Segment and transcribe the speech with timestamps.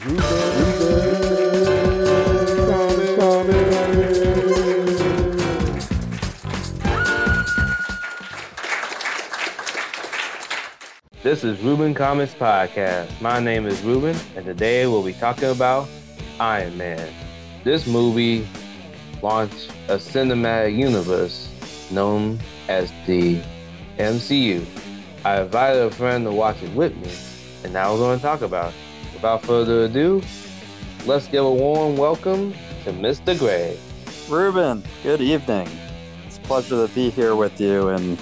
[0.00, 0.14] This
[11.44, 13.20] is Ruben Comics Podcast.
[13.20, 15.86] My name is Ruben, and today we'll be talking about
[16.38, 17.12] Iron Man.
[17.62, 18.48] This movie
[19.20, 21.50] launched a cinematic universe
[21.90, 22.38] known
[22.68, 23.38] as the
[23.98, 24.64] MCU.
[25.26, 27.12] I invited a friend to watch it with me,
[27.64, 28.89] and now we're going to talk about it.
[29.20, 30.22] Without further ado,
[31.04, 32.54] let's give a warm welcome
[32.84, 33.38] to Mr.
[33.38, 33.76] Greg.
[34.30, 35.68] Ruben, good evening.
[36.26, 38.18] It's a pleasure to be here with you, and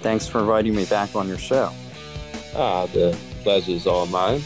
[0.00, 1.70] thanks for inviting me back on your show.
[2.56, 4.40] Ah, the pleasure is all mine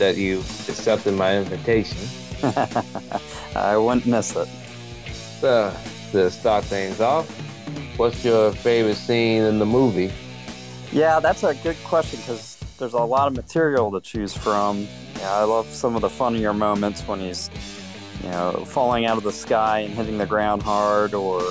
[0.00, 2.08] that you accepted my invitation.
[3.54, 4.48] I wouldn't miss it.
[5.38, 5.72] So,
[6.10, 7.28] to start things off,
[7.96, 10.12] what's your favorite scene in the movie?
[10.90, 14.88] Yeah, that's a good question because there's a lot of material to choose from.
[15.18, 17.50] Yeah, I love some of the funnier moments when he's,
[18.22, 21.42] you know, falling out of the sky and hitting the ground hard or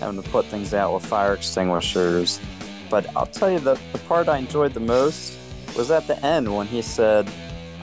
[0.00, 2.40] having to put things out with fire extinguishers.
[2.88, 5.38] But I'll tell you the, the part I enjoyed the most
[5.76, 7.30] was at the end when he said,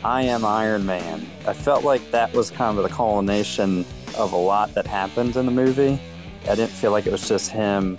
[0.03, 1.25] I am Iron Man.
[1.47, 3.85] I felt like that was kind of the culmination
[4.17, 5.99] of a lot that happened in the movie.
[6.43, 7.97] I didn't feel like it was just him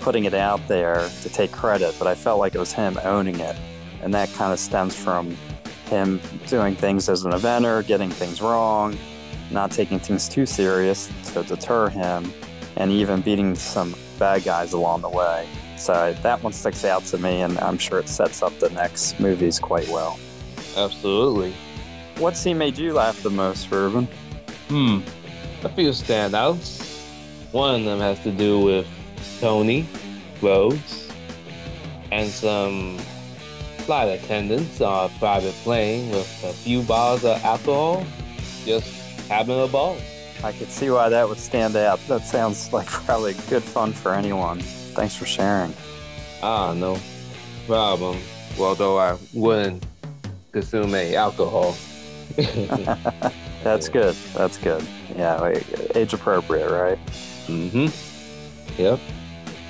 [0.00, 3.38] putting it out there to take credit, but I felt like it was him owning
[3.40, 3.56] it.
[4.02, 5.36] And that kind of stems from
[5.92, 8.96] him doing things as an eventer, getting things wrong,
[9.50, 12.32] not taking things too serious to deter him,
[12.76, 15.46] and even beating some bad guys along the way.
[15.76, 19.20] So that one sticks out to me, and I'm sure it sets up the next
[19.20, 20.18] movies quite well.
[20.76, 21.52] Absolutely.
[22.16, 24.08] What scene made you laugh the most, Ruben?
[24.68, 25.00] Hmm.
[25.64, 27.02] A few standouts.
[27.52, 28.86] One of them has to do with
[29.40, 29.86] Tony
[30.40, 31.10] Rhodes
[32.10, 32.98] and some
[33.82, 38.06] flight attendants on a private plane with a few bottles of alcohol,
[38.64, 38.88] just
[39.28, 39.96] having a ball.
[40.44, 42.00] I could see why that would stand out.
[42.08, 44.60] That sounds like probably good fun for anyone.
[44.60, 45.74] Thanks for sharing.
[46.42, 46.98] Ah, no
[47.66, 48.18] problem.
[48.58, 49.84] Although I wouldn't
[50.52, 51.76] consume any alcohol.
[53.64, 54.14] That's good.
[54.34, 54.84] That's good.
[55.16, 55.54] Yeah,
[55.94, 56.98] age appropriate, right?
[57.46, 58.80] Mm-hmm.
[58.80, 59.00] Yep.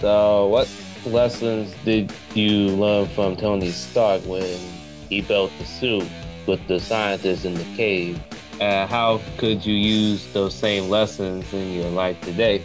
[0.01, 0.69] So, what
[1.05, 4.59] lessons did you learn from Tony Stark when
[5.09, 6.09] he built the suit
[6.47, 8.21] with the scientists in the cave?
[8.61, 12.63] And how could you use those same lessons in your life today?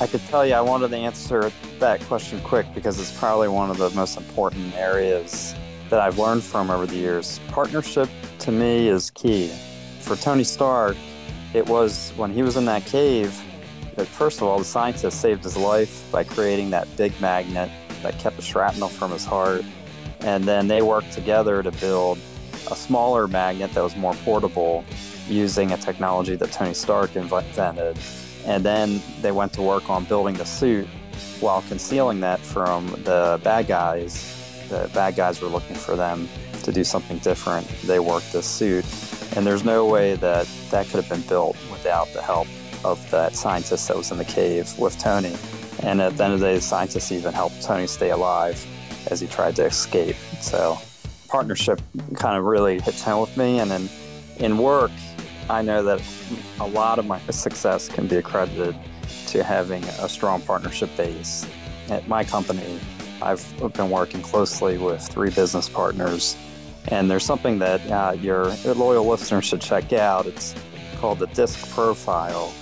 [0.00, 3.70] I could tell you I wanted to answer that question quick because it's probably one
[3.70, 5.54] of the most important areas
[5.88, 7.40] that I've learned from over the years.
[7.48, 8.08] Partnership
[8.40, 9.48] to me is key.
[10.00, 10.96] For Tony Stark,
[11.52, 13.38] it was when he was in that cave
[14.00, 17.70] that, first of all, the scientist saved his life by creating that big magnet
[18.02, 19.62] that kept the shrapnel from his heart.
[20.20, 22.18] And then they worked together to build
[22.70, 24.84] a smaller magnet that was more portable
[25.28, 27.98] using a technology that Tony Stark invented
[28.46, 30.88] and then they went to work on building the suit
[31.40, 34.66] while concealing that from the bad guys.
[34.70, 36.26] The bad guys were looking for them
[36.62, 37.68] to do something different.
[37.84, 38.84] They worked this suit,
[39.36, 42.46] and there's no way that that could have been built without the help
[42.84, 45.34] of that scientist that was in the cave with Tony.
[45.82, 48.64] And at the end of the day, the scientists even helped Tony stay alive
[49.10, 50.16] as he tried to escape.
[50.40, 50.78] So,
[51.28, 51.80] partnership
[52.14, 53.60] kind of really hits home with me.
[53.60, 53.88] And in,
[54.38, 54.90] in work,
[55.48, 56.02] I know that
[56.60, 58.76] a lot of my success can be accredited
[59.28, 61.46] to having a strong partnership base.
[61.88, 62.78] At my company,
[63.22, 66.36] I've been working closely with three business partners,
[66.88, 70.26] and there's something that uh, your loyal listeners should check out.
[70.26, 70.54] It's
[70.96, 72.52] called the DISC profile,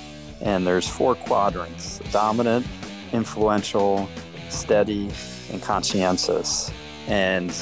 [0.41, 2.67] and there's four quadrants dominant,
[3.13, 4.09] influential,
[4.49, 5.11] steady,
[5.53, 6.71] and conscientious.
[7.07, 7.55] And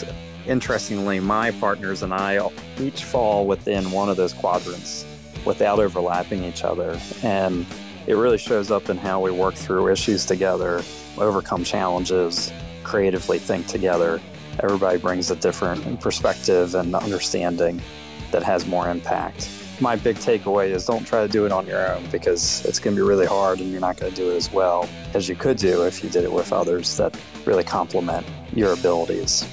[0.47, 2.49] interestingly, my partners and I
[2.79, 5.05] each fall within one of those quadrants
[5.45, 6.99] without overlapping each other.
[7.23, 7.67] And
[8.07, 10.83] it really shows up in how we work through issues together,
[11.19, 12.53] overcome challenges,
[12.85, 14.21] creatively think together.
[14.61, 17.83] Everybody brings a different perspective and understanding
[18.31, 19.51] that has more impact.
[19.79, 22.97] My big takeaway is don't try to do it on your own because it's going
[22.97, 25.37] to be really hard and you're not going to do it as well as you
[25.37, 27.15] could do if you did it with others that
[27.45, 29.45] really complement your abilities.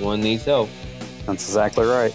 [0.00, 0.70] One needs help.
[1.26, 2.12] That's exactly right.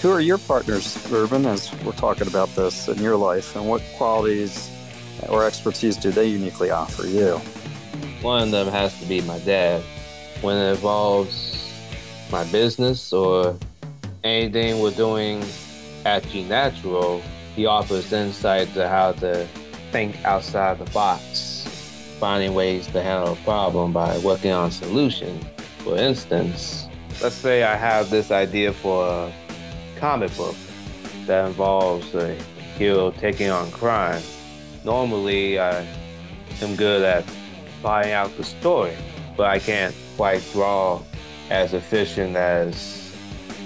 [0.00, 3.82] Who are your partners, Ruben, as we're talking about this in your life, and what
[3.96, 4.70] qualities
[5.28, 7.36] or expertise do they uniquely offer you?
[8.22, 9.82] One of them has to be my dad.
[10.40, 11.72] When it involves
[12.30, 13.56] my business or
[14.24, 15.44] anything we're doing
[16.04, 17.22] at G Natural,
[17.54, 19.46] he offers insight to how to
[19.90, 21.66] think outside the box,
[22.18, 25.38] finding ways to handle a problem by working on a solution.
[25.78, 26.88] For instance,
[27.20, 29.32] let's say I have this idea for a
[29.98, 30.56] comic book.
[31.26, 32.34] that involves a
[32.76, 34.22] hero taking on crime.
[34.84, 35.86] Normally, I
[36.60, 37.24] am good at
[37.82, 38.96] finding out the story,
[39.36, 41.00] but I can't quite draw
[41.50, 43.14] as efficient as,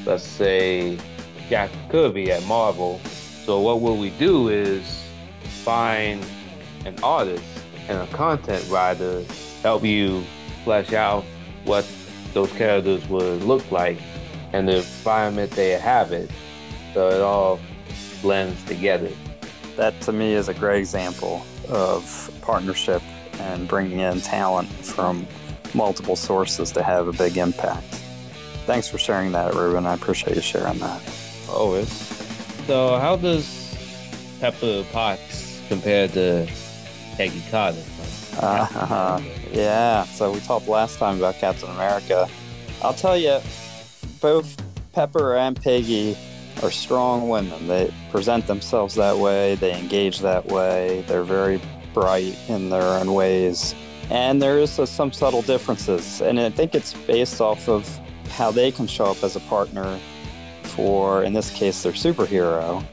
[0.04, 0.98] let's say,
[1.48, 3.00] Jack Kirby at Marvel.
[3.44, 5.04] So what will we do is
[5.64, 6.24] find
[6.84, 7.44] an artist
[7.88, 9.24] and a content writer
[9.62, 10.24] help you
[10.64, 11.24] flesh out
[11.64, 11.86] what
[12.32, 13.98] those characters would look like
[14.52, 16.30] and the environment they inhabit.
[16.94, 17.60] So it all
[18.22, 19.10] blends together.
[19.76, 23.02] That to me is a great example of partnership
[23.40, 25.26] and bringing in talent from
[25.74, 27.84] multiple sources to have a big impact.
[28.64, 29.86] Thanks for sharing that, Ruben.
[29.86, 31.02] I appreciate you sharing that.
[31.48, 31.88] Always.
[32.66, 33.76] So, how does
[34.40, 36.48] Pepper Potts compare to
[37.16, 37.82] Peggy Carter?
[38.38, 39.22] Uh,
[39.52, 42.28] yeah, so we talked last time about Captain America.
[42.82, 43.40] I'll tell you,
[44.20, 44.56] both
[44.92, 46.16] Pepper and Peggy
[46.62, 47.68] are strong women.
[47.68, 51.60] They present themselves that way, they engage that way, they're very
[51.94, 53.74] bright in their own ways.
[54.10, 56.20] And there is some subtle differences.
[56.20, 57.88] And I think it's based off of
[58.30, 59.98] how they can show up as a partner
[60.76, 62.84] for, in this case, their superhero.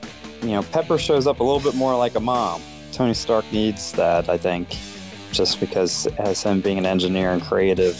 [0.41, 2.61] You know, Pepper shows up a little bit more like a mom.
[2.93, 4.77] Tony Stark needs that, I think,
[5.31, 7.95] just because as him being an engineer and creative,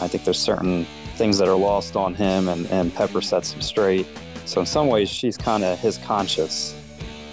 [0.00, 0.86] I think there's certain
[1.16, 4.06] things that are lost on him, and, and Pepper sets him straight.
[4.46, 6.74] So in some ways, she's kind of his conscience.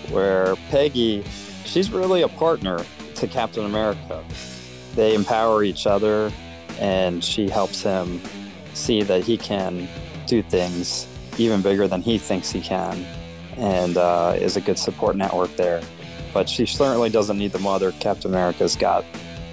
[0.10, 1.24] Where Peggy,
[1.66, 2.84] she's really a partner
[3.16, 4.24] to Captain America.
[4.96, 6.32] They empower each other,
[6.80, 8.22] and she helps him
[8.74, 9.88] see that he can
[10.26, 11.08] do things
[11.40, 13.06] even bigger than he thinks he can,
[13.58, 15.82] and uh, is a good support network there.
[16.34, 17.92] But she certainly doesn't need the mother.
[17.94, 19.04] Captain America's got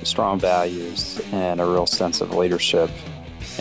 [0.02, 2.90] strong values and a real sense of leadership.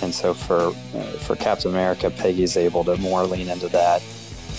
[0.01, 4.01] And so for uh, for Captain America, Peggy's able to more lean into that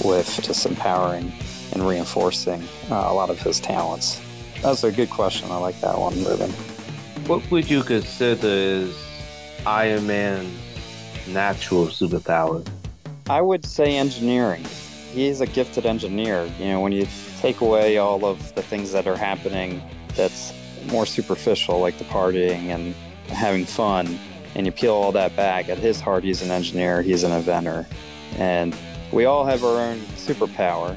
[0.04, 1.32] with just empowering
[1.72, 4.20] and reinforcing uh, a lot of his talents.
[4.62, 5.50] That's a good question.
[5.50, 6.50] I like that one, Ruben.
[7.26, 8.96] What would you consider is
[9.66, 10.56] Iron Man's
[11.28, 12.66] natural superpower?
[13.28, 14.64] I would say engineering.
[15.10, 16.48] He's a gifted engineer.
[16.60, 17.08] You know, when you
[17.40, 19.82] take away all of the things that are happening
[20.14, 20.52] that's
[20.86, 22.94] more superficial, like the partying and
[23.28, 24.18] having fun,
[24.54, 27.84] and you peel all that back, at his heart, he's an engineer, he's an inventor.
[28.36, 28.76] And
[29.10, 30.96] we all have our own superpower.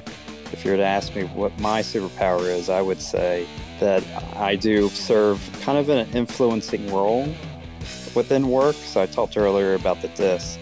[0.54, 3.48] If you were to ask me what my superpower is, I would say
[3.80, 4.04] that
[4.36, 7.28] I do serve kind of an influencing role
[8.14, 8.76] within work.
[8.76, 10.60] So I talked earlier about the disc,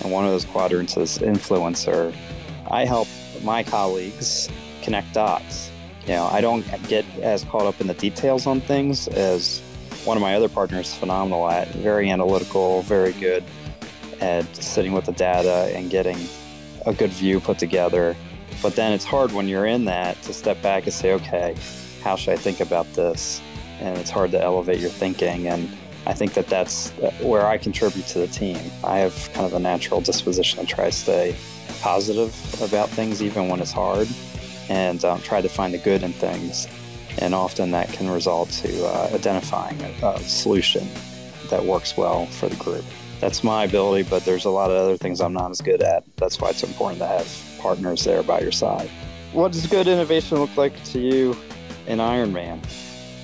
[0.00, 2.14] and one of those quadrants is influencer.
[2.70, 3.08] I help
[3.42, 4.48] my colleagues
[4.82, 5.70] connect dots.
[6.02, 9.60] You know, I don't get as caught up in the details on things as
[10.04, 11.68] one of my other partners phenomenal at.
[11.68, 13.44] Very analytical, very good
[14.20, 16.18] at sitting with the data and getting
[16.86, 18.16] a good view put together.
[18.62, 21.56] But then it's hard when you're in that to step back and say, okay,
[22.02, 23.40] how should I think about this?
[23.80, 25.48] And it's hard to elevate your thinking.
[25.48, 25.68] And
[26.06, 26.90] I think that that's
[27.20, 28.58] where I contribute to the team.
[28.82, 31.36] I have kind of a natural disposition to try to stay
[31.80, 34.08] positive about things, even when it's hard,
[34.68, 36.66] and um, try to find the good in things
[37.18, 40.88] and often that can result to uh, identifying a, a, solution
[41.50, 42.84] that works well for the group.
[43.20, 46.04] That's my ability, but there's a lot of other things I'm not as good at.
[46.16, 48.90] That's why it's important to have partners there by your side.
[49.32, 51.36] What does good innovation look like to you
[51.86, 52.60] in Iron Man?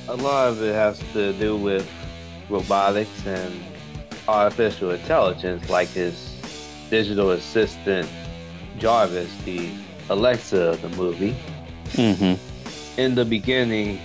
[0.09, 1.89] A lot of it has to do with
[2.49, 3.55] robotics and
[4.27, 6.35] artificial intelligence, like his
[6.91, 8.09] digital assistant
[8.79, 9.71] Jarvis, the
[10.09, 11.35] Alexa of the movie.
[11.93, 12.49] Mm-hmm
[12.99, 14.01] in the beginning,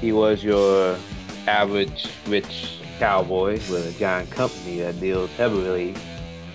[0.00, 0.96] he was your
[1.48, 5.94] average rich cowboy with a giant company that deals heavily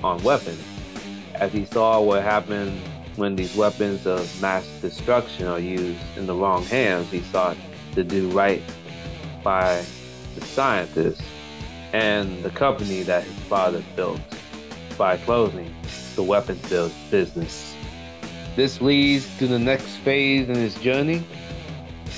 [0.01, 0.63] on weapons.
[1.35, 2.79] As he saw what happened
[3.17, 7.57] when these weapons of mass destruction are used in the wrong hands, he sought
[7.93, 8.63] to do right
[9.43, 9.83] by
[10.35, 11.23] the scientists
[11.93, 14.21] and the company that his father built
[14.97, 15.73] by closing
[16.15, 16.61] the weapons
[17.09, 17.75] business.
[18.55, 21.23] This leads to the next phase in his journey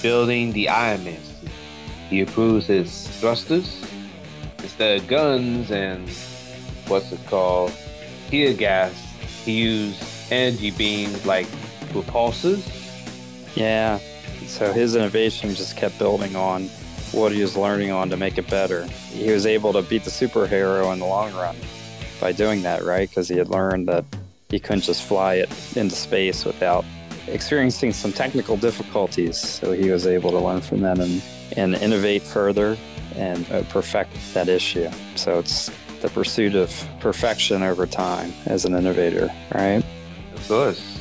[0.01, 1.49] building the Iron Man suit.
[2.09, 3.83] He approves his thrusters
[4.59, 6.09] instead of guns and
[6.87, 7.71] what's it called
[8.29, 8.93] tear gas.
[9.45, 11.47] He used energy beams like
[11.93, 12.67] repulsors.
[13.55, 13.99] Yeah.
[14.47, 16.69] So his innovation just kept building on
[17.13, 18.85] what he was learning on to make it better.
[19.11, 21.55] He was able to beat the superhero in the long run
[22.19, 23.07] by doing that, right?
[23.07, 24.05] Because he had learned that
[24.49, 26.85] he couldn't just fly it into space without
[27.27, 29.37] experiencing some technical difficulties.
[29.37, 31.21] So he was able to learn from that and,
[31.55, 32.77] and innovate further
[33.15, 34.89] and uh, perfect that issue.
[35.15, 39.83] So it's the pursuit of perfection over time as an innovator, right?
[40.35, 40.99] Of course.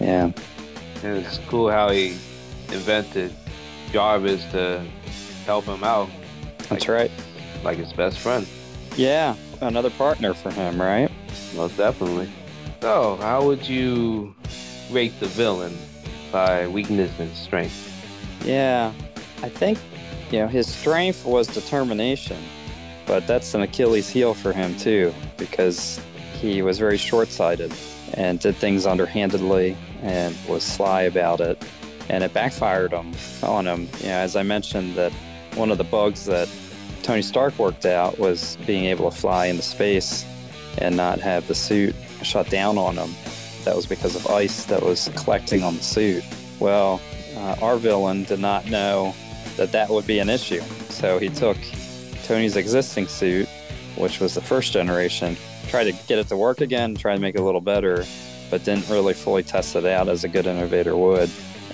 [0.00, 0.32] Yeah.
[1.02, 2.16] And it's cool how he
[2.72, 3.32] invented
[3.92, 4.84] Jarvis to
[5.46, 6.08] help him out.
[6.68, 7.10] That's like, right.
[7.62, 8.46] Like his best friend.
[8.96, 11.10] Yeah, another partner for him, right?
[11.54, 12.30] Most definitely.
[12.80, 14.34] So, how would you
[14.90, 15.76] rate the villain
[16.32, 17.86] by weakness and strength?
[18.44, 18.92] Yeah,
[19.42, 19.78] I think
[20.30, 22.38] you know his strength was determination,
[23.06, 26.00] but that's an Achilles heel for him too because
[26.40, 27.72] he was very short-sighted
[28.14, 31.62] and did things underhandedly and was sly about it,
[32.08, 33.88] and it backfired him on him.
[34.00, 35.12] You know, as I mentioned, that
[35.60, 36.48] one of the bugs that
[37.02, 40.24] Tony Stark worked out was being able to fly into space
[40.78, 43.10] and not have the suit shut down on him.
[43.64, 46.24] That was because of ice that was collecting on the suit.
[46.60, 46.98] Well,
[47.36, 49.14] uh, our villain did not know
[49.56, 50.62] that that would be an issue.
[50.88, 51.58] So he took
[52.24, 53.46] Tony's existing suit,
[53.96, 55.36] which was the first generation,
[55.68, 58.06] tried to get it to work again, tried to make it a little better,
[58.50, 61.30] but didn't really fully test it out as a good innovator would.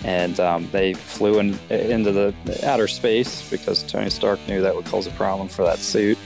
[0.06, 2.32] And um, they flew in, into the
[2.62, 6.16] outer space because Tony Stark knew that would cause a problem for that suit.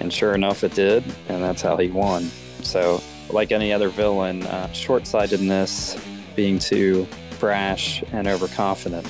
[0.00, 1.04] And sure enough, it did.
[1.28, 2.24] And that's how he won.
[2.62, 5.96] So, like any other villain, uh, short sightedness,
[6.34, 7.06] being too
[7.38, 9.06] brash and overconfident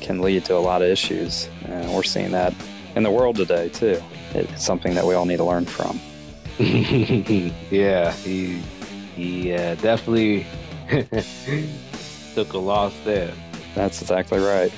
[0.00, 1.48] can lead to a lot of issues.
[1.64, 2.52] And we're seeing that
[2.96, 4.02] in the world today, too.
[4.34, 6.00] It's something that we all need to learn from.
[7.70, 8.60] yeah, he
[9.14, 10.46] he uh, definitely
[12.34, 13.32] took a loss there.
[13.74, 14.72] That's exactly right.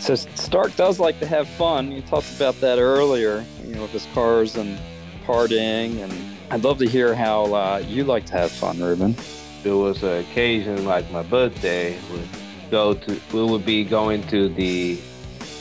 [0.00, 1.90] So Stark does like to have fun.
[1.90, 4.78] You talked about that earlier, you know, with his cars and
[5.26, 6.02] partying.
[6.02, 6.12] And
[6.50, 9.16] I'd love to hear how uh, you like to have fun, Ruben.
[9.62, 12.28] There was an occasion like my birthday would
[12.70, 14.98] go to we would be going to the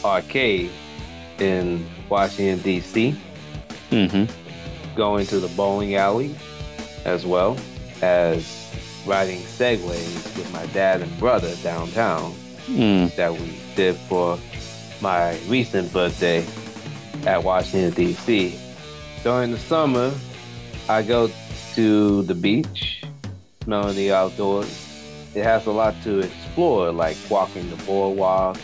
[0.04, 0.70] arcade
[1.40, 3.16] in Washington D.C.
[3.90, 4.96] Mm-hmm.
[4.96, 6.36] Going to the bowling alley
[7.06, 7.58] as well
[8.02, 8.62] as
[9.06, 12.34] riding segways with my dad and brother downtown
[12.68, 13.16] Mm.
[13.16, 14.40] that we did for
[15.00, 16.46] my recent birthday
[17.26, 18.60] at Washington, D.C.
[19.24, 20.12] During the summer,
[20.90, 21.30] I go
[21.76, 23.04] to the beach,
[23.64, 24.82] smelling the outdoors.
[25.36, 28.58] It has a lot to explore, like walking the boardwalk,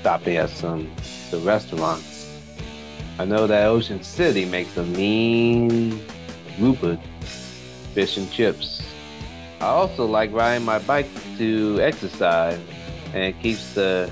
[0.00, 0.90] stopping at some
[1.30, 2.38] the restaurants.
[3.18, 6.04] I know that Ocean City makes a mean
[6.58, 7.00] Rupert
[7.94, 8.82] fish and chips.
[9.60, 11.08] I also like riding my bike
[11.38, 12.60] to exercise
[13.16, 14.10] and it keeps the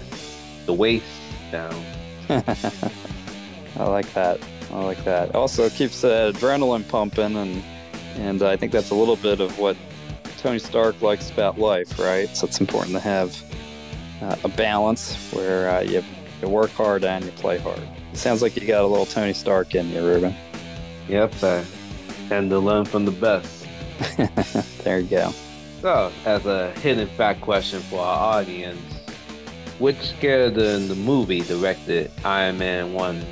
[0.64, 1.04] the waist
[1.52, 1.74] down.
[2.30, 4.40] I like that.
[4.72, 5.34] I like that.
[5.34, 7.62] Also, keeps the adrenaline pumping, and
[8.16, 9.76] and I think that's a little bit of what
[10.38, 12.34] Tony Stark likes about life, right?
[12.34, 13.38] So it's important to have
[14.22, 16.02] uh, a balance where uh, you,
[16.40, 17.82] you work hard and you play hard.
[18.12, 20.34] It sounds like you got a little Tony Stark in you, Ruben.
[21.08, 21.64] Yep, I
[22.28, 23.66] tend to learn from the best.
[24.84, 25.34] there you go.
[25.84, 28.80] So, as a hidden fact question for our audience,
[29.78, 33.26] which character in the movie directed Iron Man 1 and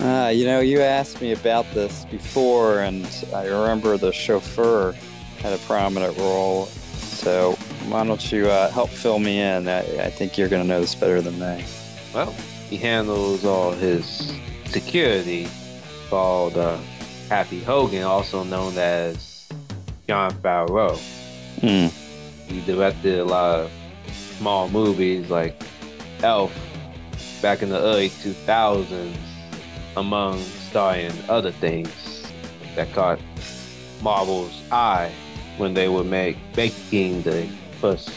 [0.00, 0.04] 2?
[0.04, 4.90] Uh, you know, you asked me about this before, and I remember the chauffeur
[5.38, 6.66] had a prominent role.
[6.66, 7.52] So
[7.86, 9.68] why don't you uh, help fill me in?
[9.68, 11.64] I, I think you're going to know this better than me.
[12.12, 12.32] Well,
[12.68, 14.32] he handles all his
[14.64, 15.46] security,
[16.08, 16.76] called uh,
[17.28, 19.48] Happy Hogan, also known as
[20.08, 21.19] Jon Favreau.
[21.60, 21.88] Hmm.
[22.46, 23.72] He directed a lot of
[24.38, 25.60] small movies like
[26.22, 26.52] Elf
[27.42, 29.14] back in the early 2000s,
[29.96, 31.90] among starring other things
[32.76, 33.18] that caught
[34.02, 35.12] Marvel's eye
[35.58, 37.46] when they were make, making the
[37.80, 38.10] first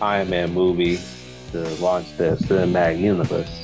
[0.00, 1.00] Iron Man movie
[1.52, 3.62] to launch the cinematic universe.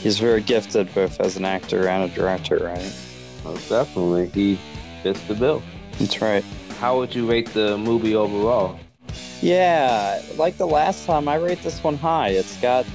[0.00, 2.94] He's very gifted both as an actor and a director, right?
[3.42, 4.58] Most definitely, he
[5.02, 5.62] fits the bill.
[5.98, 6.44] That's right.
[6.78, 8.78] How would you rate the movie overall?
[9.40, 12.28] Yeah, like the last time, I rate this one high.
[12.28, 12.86] It's got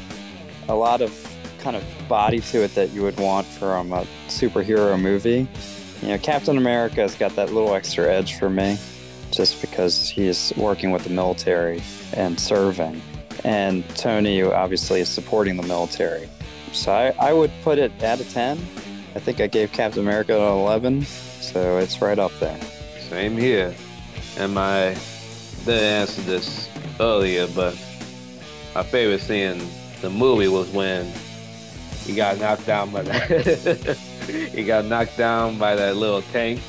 [0.67, 1.11] a lot of
[1.59, 5.47] kind of body to it that you would want from a superhero movie.
[6.01, 8.77] You know, Captain America has got that little extra edge for me
[9.31, 11.81] just because he's working with the military
[12.13, 13.01] and serving.
[13.43, 16.29] And Tony obviously is supporting the military.
[16.71, 18.57] So I, I would put it at a 10.
[19.15, 22.59] I think I gave Captain America an 11, so it's right up there.
[23.09, 23.73] Same here.
[24.37, 24.95] And my
[25.65, 27.73] didn't answer this earlier, but
[28.73, 29.67] my favorite scene in
[30.01, 31.11] the movie was when
[32.05, 33.97] he got knocked down by that.
[34.53, 36.61] he got knocked down by that little tank.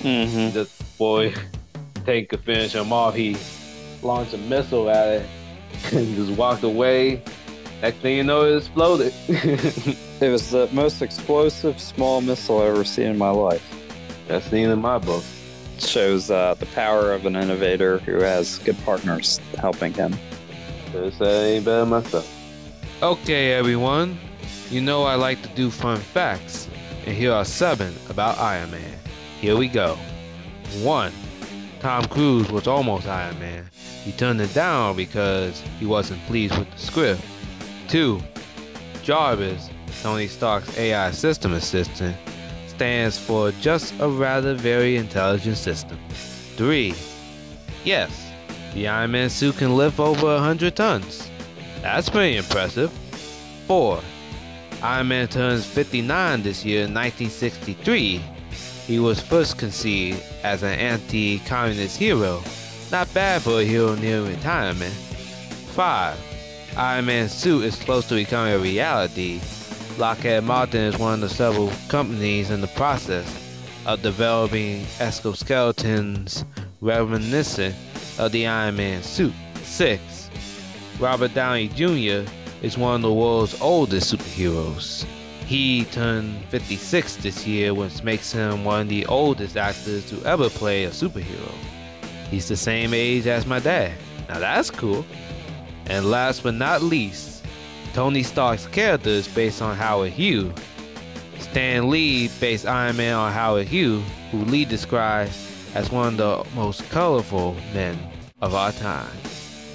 [0.00, 0.54] Mm-hmm.
[0.54, 1.34] Just boy
[2.04, 3.36] tank could finish him off, he
[4.02, 5.26] launched a missile at it
[5.92, 7.22] and just walked away.
[7.82, 9.12] Next thing you know, it exploded.
[10.20, 13.62] It was the most explosive small missile I've ever seen in my life.
[14.26, 15.22] That's scene in my book.
[15.78, 20.12] It shows uh, the power of an innovator who has good partners helping him.
[20.90, 22.28] Could've ain't better myself.
[23.00, 24.18] Okay, everyone.
[24.70, 26.68] You know I like to do fun facts,
[27.06, 28.98] and here are seven about Iron Man.
[29.40, 29.96] Here we go.
[30.82, 31.12] 1.
[31.78, 33.64] Tom Cruise was almost Iron Man.
[34.02, 37.22] He turned it down because he wasn't pleased with the script.
[37.86, 38.20] 2.
[39.04, 39.70] Jarvis,
[40.02, 42.16] Tony Stark's AI system assistant,
[42.78, 45.98] stands for just a rather very intelligent system.
[46.54, 46.94] 3.
[47.82, 48.30] Yes,
[48.72, 51.28] the Iron Man suit can lift over 100 tons.
[51.82, 52.92] That's pretty impressive.
[53.66, 54.00] 4.
[54.80, 58.22] Iron Man turns 59 this year in 1963.
[58.86, 62.40] He was first conceived as an anti communist hero.
[62.92, 64.94] Not bad for a hero near retirement.
[65.74, 66.16] 5.
[66.76, 69.40] Iron Man's suit is close to becoming a reality.
[69.98, 73.26] Lockheed Martin is one of the several companies in the process
[73.84, 76.44] of developing exoskeletons
[76.80, 77.74] reminiscent
[78.16, 79.32] of the Iron Man suit.
[79.64, 80.30] 6.
[81.00, 82.30] Robert Downey Jr.
[82.62, 85.04] is one of the world's oldest superheroes.
[85.46, 90.48] He turned 56 this year, which makes him one of the oldest actors to ever
[90.48, 91.52] play a superhero.
[92.30, 93.98] He's the same age as my dad.
[94.28, 95.04] Now that's cool.
[95.86, 97.37] And last but not least,
[97.98, 100.54] Tony Stark's character is based on Howard Hughes.
[101.40, 105.32] Stan Lee based Iron Man on Howard Hughes, who Lee described
[105.74, 107.98] as one of the most colorful men
[108.40, 109.10] of our time.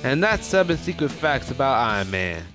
[0.06, 2.46] And that's seven secret facts about Iron Man.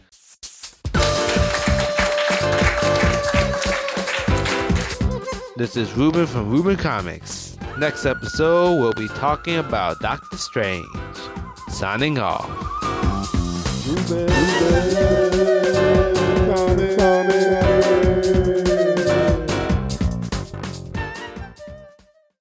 [5.58, 7.58] This is Ruben from Ruben Comics.
[7.76, 10.87] Next episode, we'll be talking about Doctor Strange.
[11.68, 12.48] Signing off.
[13.87, 15.27] Ruben, Ruben,
[16.98, 17.67] Comics.